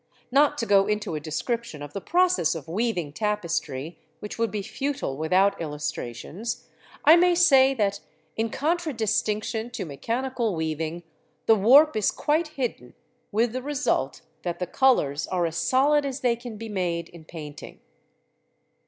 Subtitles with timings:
[0.31, 4.63] Not to go into a description of the process of weaving tapestry, which would be
[4.63, 6.67] futile without illustrations,
[7.05, 7.99] I may say that
[8.35, 11.03] in contradistinction to mechanical weaving,
[11.45, 12.95] the warp is quite hidden,
[13.31, 17.23] with the result that the colours are as solid as they can be made in
[17.23, 17.79] painting.